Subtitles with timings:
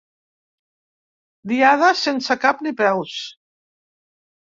[1.51, 3.19] Diada sense cap ni peus.